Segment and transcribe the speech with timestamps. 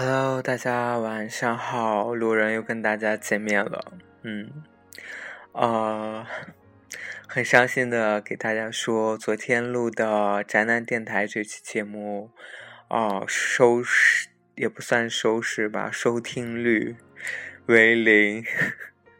[0.00, 3.94] Hello，大家晚上好，路人又跟大家见面了。
[4.22, 4.62] 嗯，
[5.50, 6.24] 呃，
[7.26, 12.30] 很伤心的给大家说，昨天录的宅男电台这期节目，
[12.88, 16.94] 哦，收视也不算收视吧，收听率
[17.66, 18.44] 为零，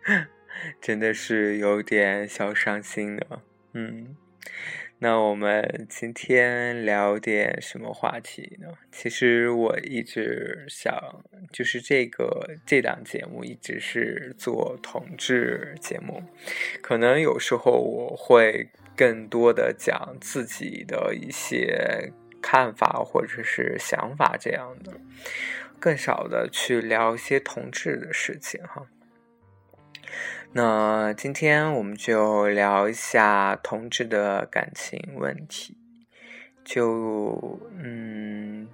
[0.81, 3.43] 真的是有点小伤心的。
[3.73, 4.15] 嗯。
[5.01, 8.67] 那我们今天聊点什么话题呢？
[8.91, 10.93] 其实我一直想，
[11.53, 16.25] 就是这个这档节目一直是做同志节目，
[16.83, 22.13] 可能有时候我会更多的讲自己的一些
[22.43, 25.01] 看法或者是想法这样的，
[25.79, 28.85] 更少的去聊一些同志的事情哈。
[30.53, 35.77] 那今天我们就聊一下同志的感情问题。
[36.65, 38.67] 就嗯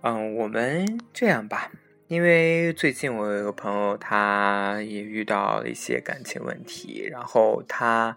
[0.00, 1.70] 嗯，我们这样吧，
[2.08, 8.16] 因为最近我有一个朋友，他也遇到了一些感情问题，然后他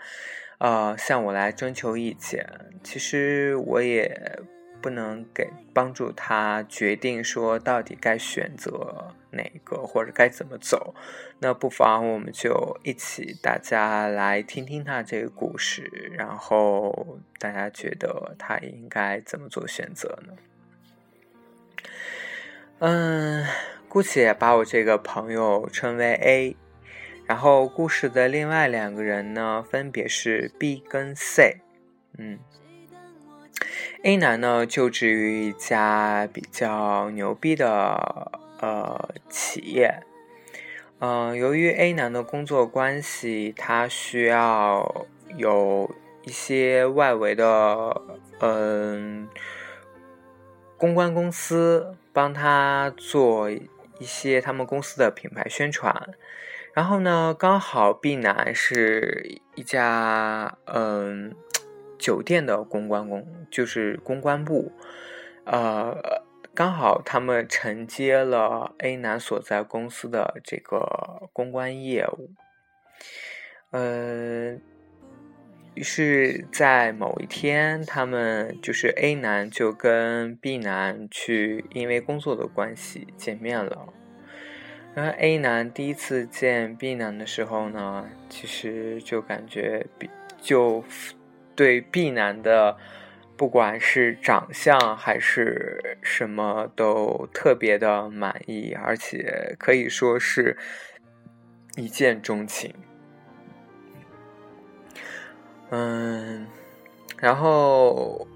[0.58, 2.48] 呃向我来征求意见。
[2.84, 4.40] 其实我也。
[4.86, 10.94] 不能给帮助他决定说到底该选择哪个或者该怎么走，
[11.40, 20.34] 那不妨我们就一起大家来听听他这个故事，然后大家觉得他应该怎么做选择呢？
[22.78, 23.44] 嗯，
[23.90, 26.56] 姑且把我这个朋友称为 A，
[27.26, 31.58] 然后故事的另外两个人呢，分别是 B 跟 C，
[32.20, 32.38] 嗯。
[34.06, 40.04] A 男呢，就职于一家比较牛逼的呃企业，
[41.00, 45.90] 嗯，由于 A 男的工作关系，他需要有
[46.24, 48.00] 一些外围的
[48.42, 49.28] 嗯
[50.78, 53.68] 公关公司帮他做一
[54.02, 56.12] 些他们公司的品牌宣传，
[56.76, 61.36] 然后呢，刚好 B 男是一家嗯。
[61.98, 64.72] 酒店的公关公就是公关部，
[65.46, 66.24] 呃，
[66.54, 72.30] 刚好他们承接了 A 男所在公司的这个公关业务，
[73.72, 74.58] 呃，
[75.74, 83.94] 于是，在某一天，他们就是 A 男就跟 B 男去，因为工作的关系见面了。
[84.94, 90.10] 然后 A 男第一次见 B 男的时候呢，其实就感觉比
[90.42, 90.84] 就。
[91.56, 92.78] 对 B 男的，
[93.38, 100.58] 不管是长相还是什么都特别的满意，而且可以说是
[101.78, 102.74] 一见钟情。
[105.70, 106.46] 嗯，
[107.20, 108.28] 然后，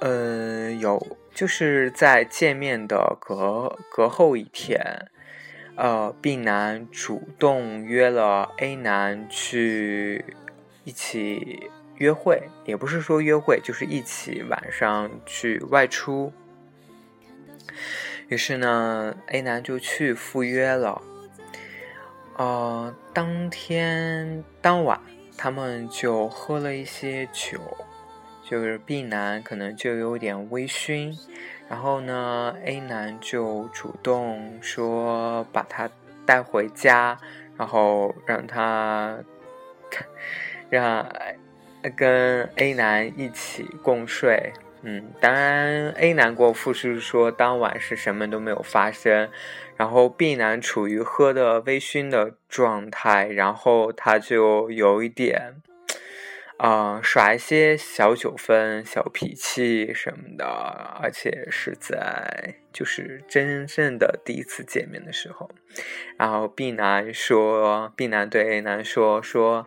[0.00, 4.80] 嗯，有就是在见面的隔隔后一天，
[5.76, 10.24] 呃，B 男主动约了 A 男去
[10.84, 11.70] 一起。
[12.02, 16.32] 约会也不是说约会，就是一起晚上去外出。
[18.26, 21.00] 于是呢，A 男就去赴约了。
[22.36, 25.00] 呃，当天当晚，
[25.38, 27.60] 他们就喝了一些酒，
[28.42, 31.16] 就是 B 男可能就有点微醺，
[31.68, 35.88] 然后呢，A 男就主动说把他
[36.26, 37.16] 带回家，
[37.56, 39.16] 然后让他
[40.68, 41.08] 让。
[41.90, 49.28] 跟 A 男一起共睡，嗯，当然 A 男过复述说当晚是什么都没有发生，
[49.76, 55.56] 然后 B 男处于喝的微醺的状态，然后他就有一点，
[56.58, 60.46] 啊，耍一些小酒疯、小脾气什么的，
[61.02, 65.50] 而且是在就是真正的第一次见面的时候，
[66.16, 69.66] 然后 B 男说，B 男对 A 男说说，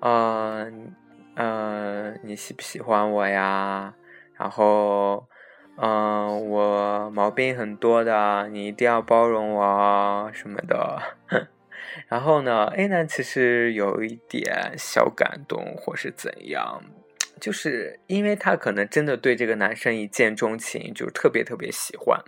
[0.00, 0.94] 嗯
[1.36, 1.86] 嗯。
[2.22, 3.94] 你喜不喜欢我呀？
[4.38, 5.28] 然后，
[5.76, 11.00] 嗯，我毛病很多的，你一定要包容我什么的。
[12.08, 16.82] 然后呢，A 男其实有一点小感动，或是怎样，
[17.40, 22.20] 就是因为他可能真的对这个男生一见钟情，就特别特别喜欢。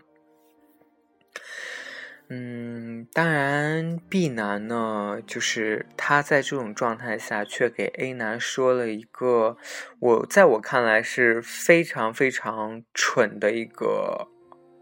[2.30, 9.56] 嗯，当然，B 男呢，就是他在这种状态下，却给 A 男说了一个
[9.98, 14.28] 我在我看来是非常非常蠢的一个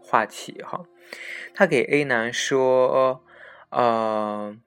[0.01, 0.83] 话题哈。
[1.53, 3.23] 他给 A 男说，
[3.69, 4.57] 呃，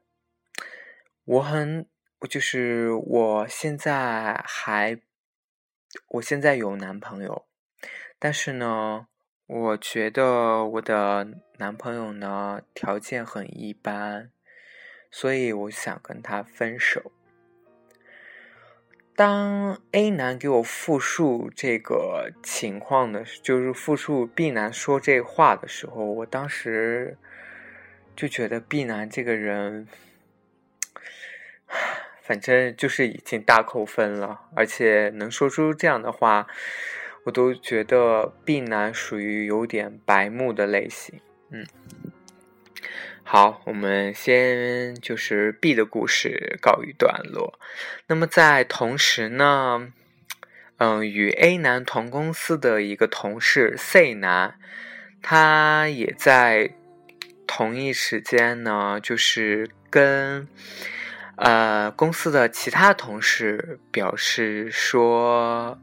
[1.25, 1.87] 我很，
[2.31, 4.99] 就是我现在还，
[6.09, 7.44] 我现在有男朋友，
[8.19, 9.06] 但是呢，
[9.52, 11.26] 我觉得我的
[11.56, 14.31] 男朋友呢条件很一般，
[15.11, 17.11] 所以我想跟他分手。
[19.17, 27.19] 当 A 男给我复述这个情况的，就是复述 B 男说这话的时候，我当时
[28.14, 29.88] 就觉得 B 男这个人，
[32.23, 36.46] 反正就是已经大扣分了，而且能说出这样的话，
[37.25, 41.20] 我都觉得 B 男属于有点白目的类型，
[41.50, 41.67] 嗯。
[43.22, 47.61] 好，我们先就是 B 的故事告一段落。
[48.08, 49.93] 那么在同时呢，
[50.78, 54.58] 嗯，与 A 男同公司的一个同事 C 男，
[55.22, 56.75] 他也在
[57.46, 60.49] 同一时间呢，就是跟
[61.37, 65.78] 呃公司的其他同事表示说，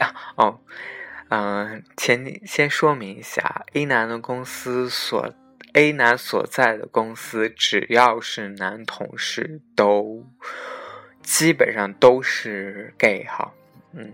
[0.00, 0.60] 啊哦，
[1.28, 5.32] 嗯，前先说明一下，A 男的公司所。
[5.74, 10.26] A 男所在的公司，只要是男同事，都
[11.22, 13.52] 基本上都是 gay 哈，
[13.94, 14.12] 嗯，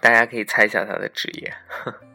[0.00, 1.54] 大家可以猜一下他的职业。
[1.68, 1.94] 呵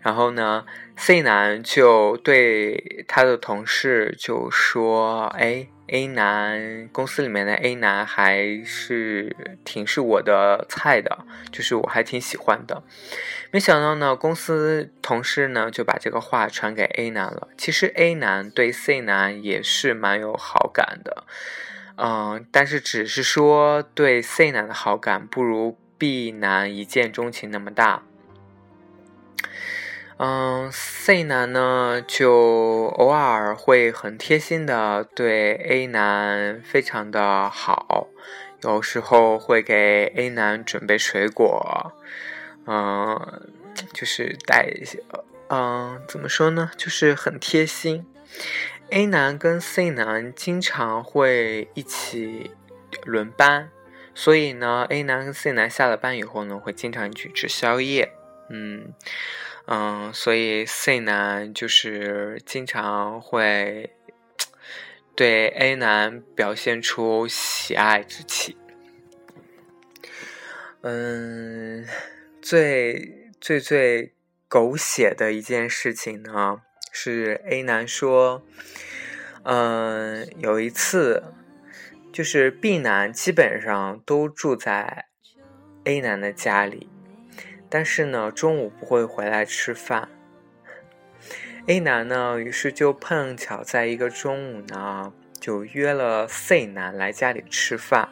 [0.00, 0.64] 然后呢
[0.96, 12.82] ，C 男就对他的同事就说：“哎。” A 男公司里面的 A 男还是挺是我的菜的，就是我还挺喜欢的。
[13.50, 17.48] 没想到呢，公司同事呢就把这个话传给 A 男了。
[17.58, 21.24] 其实 A 男对 C 男也是蛮有好感的，
[21.96, 28.04] 嗯，但是只是说对 C 男的好感不如 B 男一见钟情那么大。
[30.16, 38.06] 嗯，C 男呢就偶尔会很贴心的对 A 男非常的好，
[38.62, 41.92] 有时候会给 A 男准备水果，
[42.66, 43.42] 嗯，
[43.92, 45.02] 就是带一些，
[45.48, 48.06] 嗯，怎么说呢，就是很贴心。
[48.90, 52.52] A 男跟 C 男经常会一起
[53.04, 53.68] 轮班，
[54.14, 58.12] 所以呢，A 男跟 C 男下了班以后呢，会经常去吃宵夜，
[58.48, 58.94] 嗯。
[59.66, 63.96] 嗯，所以 C 男就是经常会
[65.16, 68.56] 对 A 男表现出喜爱之情。
[70.82, 71.86] 嗯，
[72.42, 74.12] 最最最
[74.48, 76.60] 狗血的一件事情呢，
[76.92, 78.44] 是 A 男说，
[79.44, 81.24] 嗯，有一次，
[82.12, 85.06] 就是 B 男基本上都住在
[85.84, 86.90] A 男的家里。
[87.68, 90.08] 但是呢，中午不会回来吃饭。
[91.66, 98.10] A 男呢，于是就碰巧在一个中午呢，就约了 C 男来家里吃饭。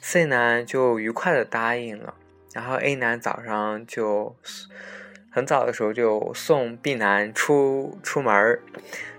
[0.00, 2.14] C 男就愉快的答应了。
[2.54, 4.36] 然后 A 男早上就
[5.30, 8.60] 很早的时候就送 B 男出出门。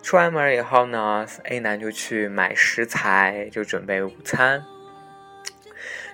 [0.02, 4.64] 出完门以后呢，A 男就去买食材，就准备午餐。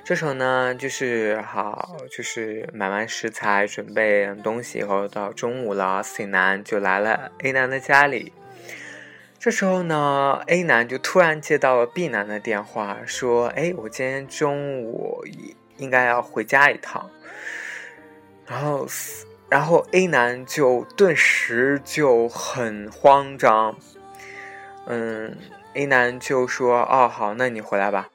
[0.10, 8.34] 这时候呢，就是好，就是买完食材，准备东西以后，到中午了，C 男就来了 A 男的家里。
[9.38, 15.24] 这时候呢，A 男就突然接到了 B 男的电话，说：“哎，我今天中午
[15.78, 17.08] 应该要回家一趟。”
[18.50, 18.88] 然后，
[19.48, 23.78] 然后 A 男就顿时就很慌张。
[24.88, 25.38] 嗯
[25.76, 28.10] ，A 男就说：“哦，好，那你回来吧。”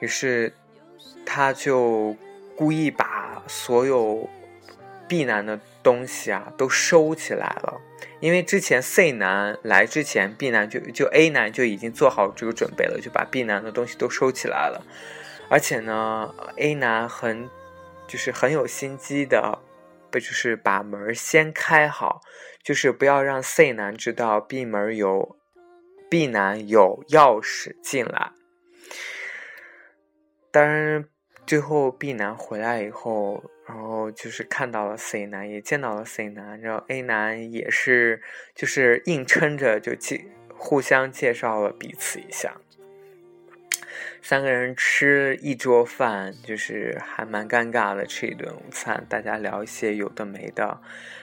[0.00, 0.52] 于是。
[1.24, 2.16] 他就
[2.56, 4.28] 故意把所有
[5.08, 7.80] B 男的东西啊都收起来了，
[8.20, 14.84] 因为之前 C 男来之前，B 男就就 A 男就已经做好这个准备了，就把 B 男的东西都收起来了。
[15.48, 17.48] 而且呢，A 男很
[18.06, 19.58] 就是很有心机的，
[20.10, 22.20] 不就是把门先开好，
[22.62, 25.36] 就是不要让 C 男知道 B 门有
[26.10, 28.32] B 男有钥匙进来。
[30.50, 31.04] 当然。
[31.46, 38.20] 最后 B 男回来以后，然后就是看到了 C 男，也见到了 C 男，然后 A 男也是
[38.54, 42.58] 就是硬撑着就介互相介绍了彼此一下。
[44.20, 50.82] 三个人吃一桌饭，就是还蛮尴尬的，吃一顿午餐，大家聊一些有的没的。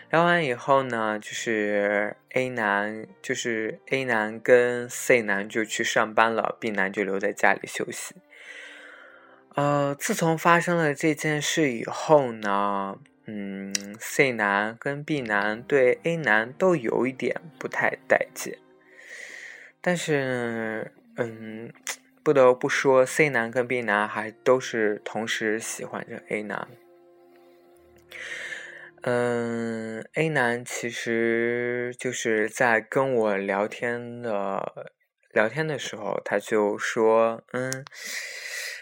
[0.09, 8.15] 聊完以后呢，就是 A 男就是 A 男跟 C 男就去上班了，B 男就留在家里休息。
[9.55, 18.57] 呃，自从发生了这件事以后呢，嗯，C 男跟 B 男对 A 男都有一点不太待见，
[19.79, 21.71] 但是，嗯，
[22.21, 26.67] 不得不说，C 男跟 B 男还都是同时喜欢着 A 男。
[29.03, 34.91] 嗯，A 男其实就是在跟我聊天的
[35.31, 37.85] 聊天的时候，他就说，嗯，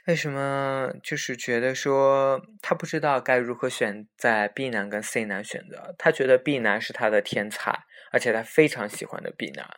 [0.05, 9.69] 为什么就是觉得说他不知道该如何选在 B 男跟 C 男选择，他觉得 B 男是他的天才，而且他非常喜欢的 B 男，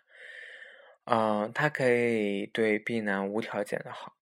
[1.05, 4.13] 嗯，他可以对 B 男无条件的好，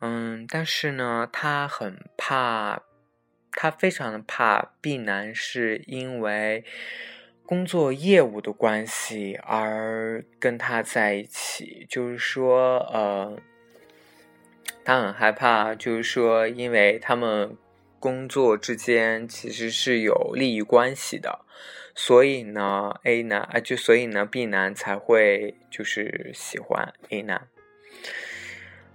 [0.00, 2.82] 嗯，但是呢，他很怕。
[3.54, 6.64] 他非常的怕 B 男是因为
[7.44, 13.38] 工作业务的关系而跟他在一起，就是说，呃，
[14.84, 17.56] 他很害怕，就是说，因为他们
[17.98, 21.44] 工作之间其实是有利益关系的，
[21.94, 27.48] 所以呢，A 男啊，就所以呢，B 男才会就是喜欢 A 男。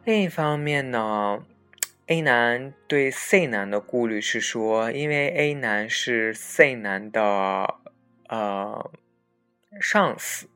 [0.03, 1.43] 另一方面呢。
[2.09, 7.75] A 男对 C 男的顾虑是说，因为 A 男是 C 男的
[8.29, 8.91] 呃
[9.81, 10.47] 上司，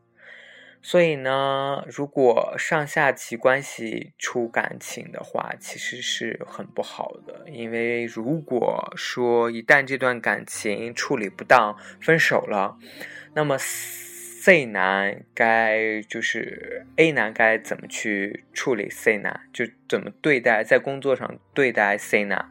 [0.81, 7.45] 所以呢，如果上下级关系出感情的话，其实是很不好的。
[7.49, 12.77] 因为如果说一旦这段感情处理不当，分手了，
[13.33, 13.57] 那么。
[14.43, 22.49] C 男该就是 A 男该怎么去处理 C 男，就怎么对待在工作上对待 C 男，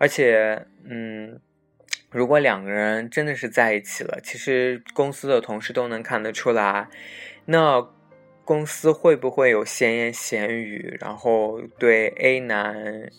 [0.00, 1.38] 而且，嗯，
[2.10, 6.88] 如果两个人真的是在一起了，其实公司的同事都能看得出来，
[7.44, 7.86] 那
[8.44, 13.10] 公司会不会有闲言闲语，然后对 A 男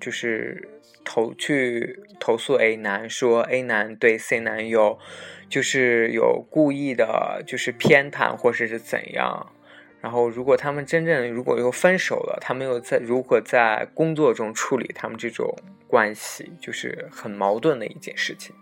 [0.00, 0.68] 就是
[1.04, 4.98] 投去投诉 A 男，说 A 男对 C 男有。
[5.46, 9.52] 就是有故意的，就是偏袒或者是怎样。
[10.00, 15.54] 然后，如果他们真正如果又分手了，他们又在如何在工作中处理他们这种
[15.86, 18.56] 关系，就是很矛盾的一件事情。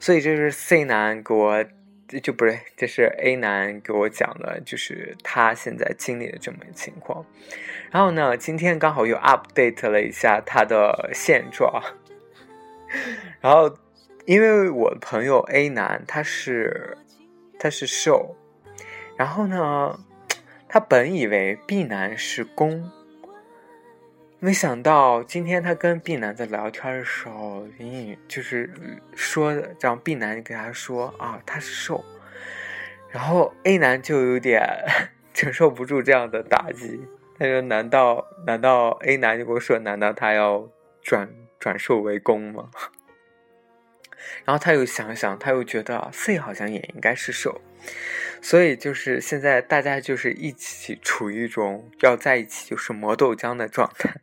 [0.00, 1.64] 所以这是 C 男给我，
[2.08, 7.24] 这就不是，这是 A 男给我讲的，就是他现在经历的这么一个情况。
[7.90, 11.82] 然后呢，今天刚好又 update 了一下他的现状，
[13.40, 13.76] 然后。
[14.28, 16.98] 因为我朋友 A 男他是
[17.58, 18.36] 他是受，
[19.16, 19.98] 然后呢，
[20.68, 22.92] 他本以为 B 男是攻，
[24.40, 28.72] 没想到今天他跟 B 男在聊天的时候，隐隐就是
[29.16, 32.04] 说让 B 男给他说啊他是受，
[33.10, 34.62] 然后 A 男就有点
[35.34, 37.00] 承受不住这样的打击，
[37.36, 40.68] 他说难道难道 A 男就跟我说难道他要
[41.02, 41.28] 转
[41.58, 42.70] 转瘦为攻吗？
[44.44, 47.60] 然后他又想想，他又觉得 C 好像也应该是受，
[48.40, 54.14] 所以就是现在大家就是一起处于一种要在一起就是磨豆浆的状态。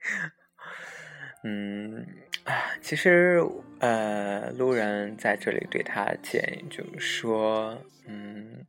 [1.44, 2.06] 嗯
[2.44, 3.40] 啊，其实
[3.78, 8.66] 呃，路人在这里对他建议就是说，嗯，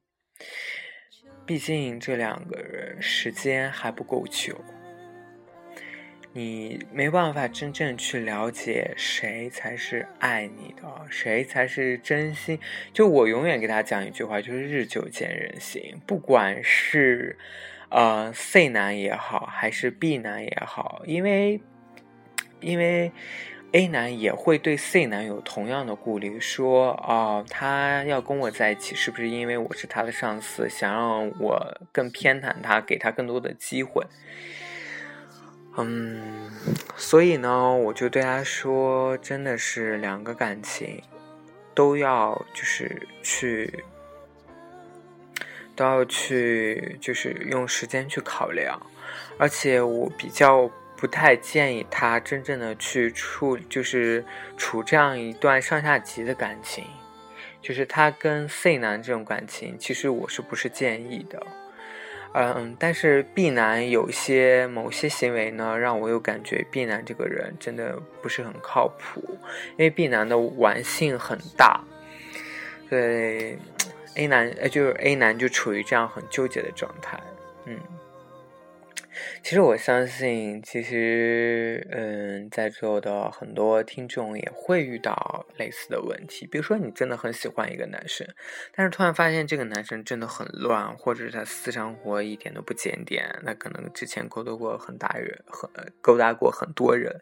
[1.45, 4.57] 毕竟这两个人时间还不够久。
[6.33, 12.57] 你没办法真正去了解谁才是爱你的，谁才是真心。
[12.93, 16.00] 就我永远给他讲一句话，就是日久见人心。
[16.07, 17.38] 不管是
[17.89, 21.59] 呃 C 男也好，还是 B 男也好，因为
[22.61, 23.11] 因为
[23.73, 34.05] A 男也会对 C 男有同样的顾虑，说哦，他要跟我在一起，是不是因为我是他的上司，想让我更偏袒他，给他更多的机会？
[35.77, 36.51] 嗯，
[36.97, 41.01] 所以呢，我就对他说，真的是两个感情
[41.73, 43.83] 都要就是去，
[45.73, 48.79] 都要去就是用时间去考量，
[49.37, 54.23] 而且我比较不太建议他真正的去处，就是
[54.57, 56.83] 处这样一段上下级的感情，
[57.61, 61.41] 就是他跟 C 男这种感情，其实我是不是建议的。
[62.33, 69.21] 嗯，但是 B 男有些某些行为呢，让我又感觉 B 男这个人真的不是很靠谱，
[69.71, 71.81] 因为 B 男的玩性很大，
[72.89, 73.57] 对
[74.15, 77.19] A 男呃就是 A 男就处于这样很纠结的状态，
[77.65, 77.77] 嗯。
[79.43, 86.45] 其实我相信，其实，嗯，在座的很多听众也会遇到类似的问题。
[86.47, 88.27] 比如说，你真的很喜欢一个男生，
[88.75, 95.69] 但是突然发现这个男生真的很乱，或者是他私生活一点都不检点，那可能之前勾搭过很大人，很
[96.01, 97.21] 勾搭过很多人。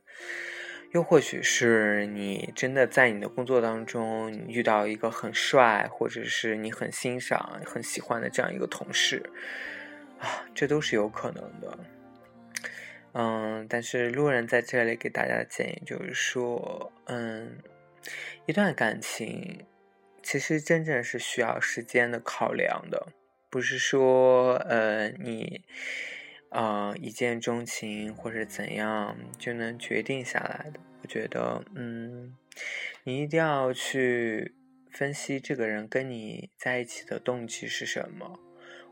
[0.91, 9.21] 又或许是你真的在你的工作当中你遇到一个很帅，或者是你很欣赏、很喜欢的这样一个同事。
[10.19, 11.79] 啊，这都是有可能的，
[13.13, 17.57] 嗯，但是路人在这里给大家的建议就是说，嗯，
[18.45, 19.65] 一段感情
[20.21, 23.07] 其实真正是需要时间的考量的，
[23.49, 25.63] 不是说呃你
[26.49, 30.79] 啊一见钟情或者怎样就能决定下来的。
[31.01, 32.35] 我觉得，嗯，
[33.05, 34.53] 你一定要去
[34.91, 38.37] 分析这个人跟你在一起的动机是什么。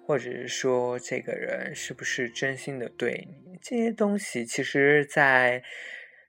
[0.08, 3.60] 或者是说，这个人是不是真心的对你？
[3.62, 5.62] 这些东西，其实，在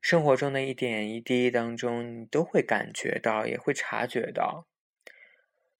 [0.02, 4.66] 生活中的一点一滴当中，你都会感觉到，也会察觉到。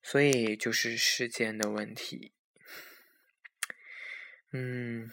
[0.01, 2.31] 所以，就是时间的问题。
[4.53, 5.09] 嗯，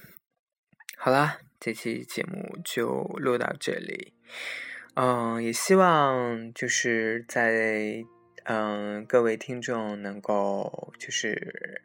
[0.97, 4.15] 好啦，这期节目就录到这里。
[4.95, 8.05] 嗯，也希望就是在
[8.45, 11.83] 嗯各位听众能够就是。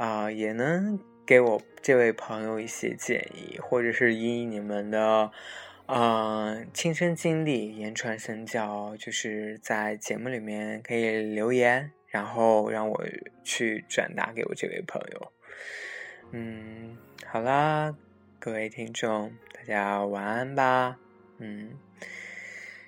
[0.00, 5.30] 啊，也能给我这位朋友一些建议，或者是以你们的
[5.84, 13.04] 啊亲身经历言传身教，就是在节目里面可以留言，然后让我
[13.44, 15.32] 去转达给我这位朋友。
[16.32, 17.94] 嗯，好啦，
[18.38, 20.96] 各位听众，大家晚安吧。
[21.36, 21.72] 嗯，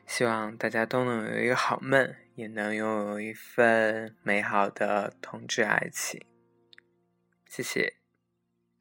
[0.07, 6.19] 希望大家都能有一个好梦，也能拥有一份美好的同志爱情。
[7.53, 8.02] 谢谢。